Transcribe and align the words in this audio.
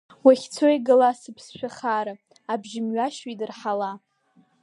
Уахьцо 0.25 0.67
игала 0.75 1.11
сыԥсшәа 1.19 1.69
хаара, 1.75 2.13
абжьы 2.51 2.79
мҩашьо 2.85 3.27
идырҳала! 3.29 3.91